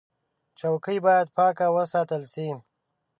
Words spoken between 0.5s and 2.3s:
چوکۍ باید پاکه وساتل